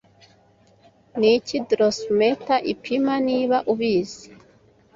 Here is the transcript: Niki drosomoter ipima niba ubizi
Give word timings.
Niki 1.19 1.55
drosomoter 1.69 2.61
ipima 2.73 3.13
niba 3.27 3.57
ubizi 3.71 4.27